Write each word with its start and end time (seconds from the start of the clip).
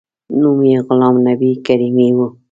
نوم 0.39 0.59
یې 0.71 0.77
غلام 0.87 1.15
نبي 1.27 1.51
کریمي 1.65 2.09
و. 2.15 2.19